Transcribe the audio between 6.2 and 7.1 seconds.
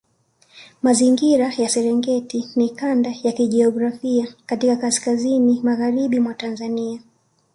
Tanzania